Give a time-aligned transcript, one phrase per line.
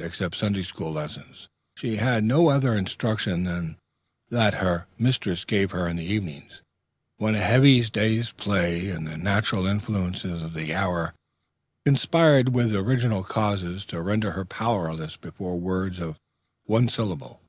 [0.00, 1.46] Except Sunday school lessons,
[1.76, 3.76] she had no other instruction than
[4.28, 6.60] that her mistress gave her in the evenings,
[7.18, 11.14] when a heavy day's play and the natural influences of the hour
[11.84, 16.18] conspired with original causes to render her powerless before words of
[16.64, 17.40] one syllable.